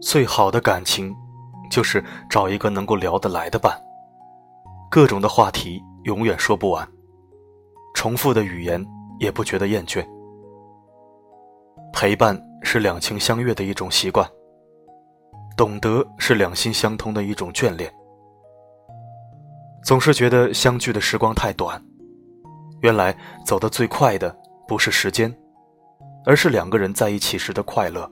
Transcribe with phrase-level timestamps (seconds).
[0.00, 1.14] 最好的感情，
[1.70, 3.78] 就是找一个能够聊得来的伴。
[4.90, 6.88] 各种的话题永远说不完，
[7.94, 8.84] 重复的语言
[9.18, 10.04] 也不觉得厌倦。
[11.92, 14.26] 陪伴是两情相悦的一种习惯，
[15.56, 17.92] 懂得是两心相通的一种眷恋。
[19.84, 21.82] 总是觉得相聚的时光太短，
[22.80, 24.34] 原来走得最快的
[24.66, 25.34] 不是时间，
[26.24, 28.10] 而是两个人在一起时的快乐。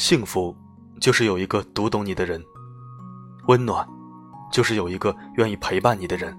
[0.00, 0.56] 幸福，
[0.98, 2.40] 就是有一个读懂你的人；
[3.48, 3.86] 温暖，
[4.50, 6.34] 就是有一个愿意陪伴你的人。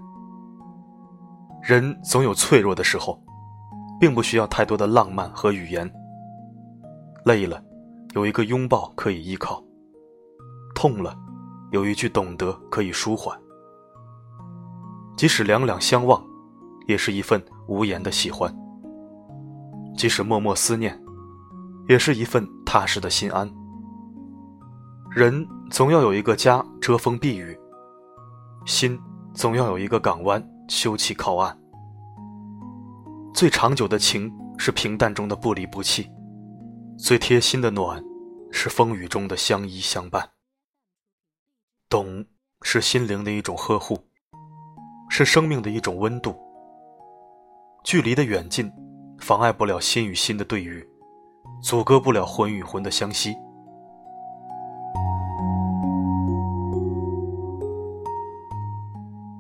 [1.61, 3.21] 人总有脆弱的时候，
[3.99, 5.87] 并不需要太多的浪漫和语言。
[7.23, 7.63] 累了。
[8.15, 9.63] 有一个拥抱可以依靠，
[10.73, 11.15] 痛了，
[11.71, 13.39] 有一句懂得可以舒缓。
[15.15, 16.19] 即使两两相望，
[16.87, 18.51] 也是一份无言的喜欢；
[19.95, 20.99] 即使默默思念，
[21.91, 23.51] 也是一份踏实的心安。
[25.13, 27.59] 人总要有一个家遮风避雨，
[28.65, 28.97] 心
[29.33, 31.59] 总要有一个港湾休憩靠岸。
[33.33, 36.09] 最长久的情是平淡中的不离不弃。
[36.97, 38.01] 最贴心的暖，
[38.53, 40.29] 是风雨中的相依相伴。
[41.89, 42.25] 懂，
[42.61, 43.99] 是心灵的一种呵护，
[45.09, 46.39] 是生命的一种温度。
[47.83, 48.71] 距离的远近，
[49.19, 50.87] 妨碍不了心与心的对遇，
[51.61, 53.35] 阻隔不了魂与魂的相吸。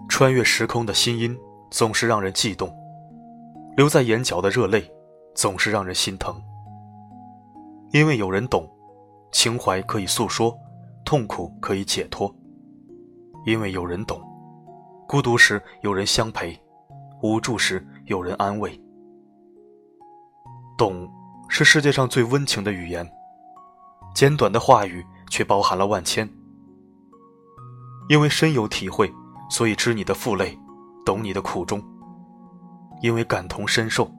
[0.07, 1.35] 穿越时空的心音，
[1.71, 2.69] 总是让人悸动；
[3.75, 4.87] 留在眼角的热泪，
[5.33, 6.39] 总是让人心疼。
[7.91, 8.69] 因为有人懂，
[9.31, 10.55] 情怀可以诉说，
[11.03, 12.33] 痛苦可以解脱。
[13.47, 14.21] 因为有人懂，
[15.07, 16.55] 孤独时有人相陪，
[17.23, 18.79] 无助时有人安慰。
[20.77, 21.09] 懂
[21.53, 23.05] 是世界上最温情的语言，
[24.15, 26.27] 简短的话语却包含了万千。
[28.07, 29.13] 因为深有体会，
[29.49, 30.57] 所以知你的负累，
[31.05, 31.83] 懂你的苦衷。
[33.01, 34.09] 因为感同身受，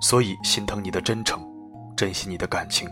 [0.00, 1.44] 所以心疼你的真诚，
[1.96, 2.88] 珍惜你的感情。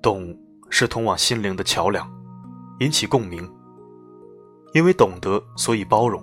[0.00, 0.32] 懂
[0.70, 2.08] 是通往心灵的桥梁，
[2.78, 3.52] 引起共鸣。
[4.74, 6.22] 因为懂得，所以包容；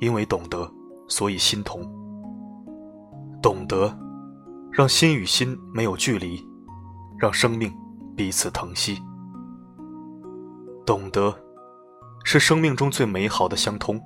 [0.00, 0.68] 因为懂得，
[1.06, 1.88] 所以心同。
[3.44, 3.94] 懂得，
[4.72, 6.42] 让心与心没有距离，
[7.18, 7.70] 让生命
[8.16, 8.98] 彼此疼惜。
[10.86, 11.38] 懂得，
[12.24, 14.00] 是生命中最美好的相通，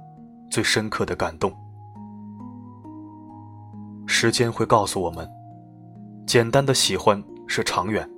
[0.51, 1.57] 最深刻的感动。
[4.09, 5.31] 时间会告诉我们，
[6.27, 8.11] 简单的喜欢是长远。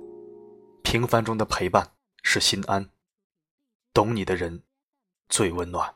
[0.81, 1.87] 平凡中的陪伴
[2.23, 2.89] 是心安，
[3.93, 4.63] 懂你的人
[5.29, 5.93] 最温暖。